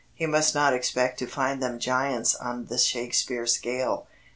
[0.15, 4.07] He must not expect to find them giants on the Shakespeare scale.